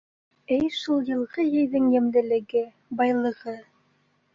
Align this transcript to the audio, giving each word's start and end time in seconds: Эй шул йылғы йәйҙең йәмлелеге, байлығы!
Эй 0.55 0.71
шул 0.77 1.03
йылғы 1.11 1.47
йәйҙең 1.51 1.95
йәмлелеге, 1.99 2.67
байлығы! 3.03 3.61